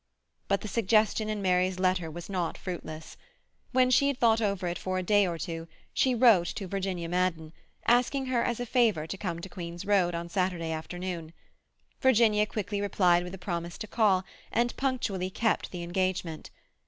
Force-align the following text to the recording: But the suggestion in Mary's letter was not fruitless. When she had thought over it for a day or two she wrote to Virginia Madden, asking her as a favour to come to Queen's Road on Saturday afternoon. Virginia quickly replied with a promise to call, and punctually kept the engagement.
But 0.47 0.61
the 0.61 0.67
suggestion 0.67 1.29
in 1.29 1.43
Mary's 1.43 1.77
letter 1.79 2.09
was 2.09 2.27
not 2.27 2.57
fruitless. 2.57 3.17
When 3.71 3.91
she 3.91 4.07
had 4.07 4.17
thought 4.17 4.41
over 4.41 4.65
it 4.67 4.79
for 4.79 4.97
a 4.97 5.03
day 5.03 5.27
or 5.27 5.37
two 5.37 5.67
she 5.93 6.15
wrote 6.15 6.47
to 6.47 6.67
Virginia 6.67 7.07
Madden, 7.07 7.53
asking 7.85 8.25
her 8.25 8.41
as 8.41 8.59
a 8.59 8.65
favour 8.65 9.05
to 9.05 9.15
come 9.15 9.41
to 9.41 9.47
Queen's 9.47 9.85
Road 9.85 10.15
on 10.15 10.27
Saturday 10.27 10.71
afternoon. 10.71 11.33
Virginia 12.01 12.47
quickly 12.47 12.81
replied 12.81 13.23
with 13.23 13.35
a 13.35 13.37
promise 13.37 13.77
to 13.77 13.85
call, 13.85 14.23
and 14.51 14.75
punctually 14.75 15.29
kept 15.29 15.69
the 15.69 15.83
engagement. 15.83 16.49